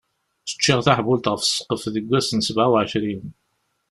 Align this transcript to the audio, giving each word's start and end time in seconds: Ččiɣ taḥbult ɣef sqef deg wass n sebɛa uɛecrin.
Ččiɣ 0.55 0.79
taḥbult 0.85 1.29
ɣef 1.31 1.41
sqef 1.45 1.83
deg 1.93 2.05
wass 2.09 2.29
n 2.33 2.39
sebɛa 2.47 2.67
uɛecrin. 2.71 3.23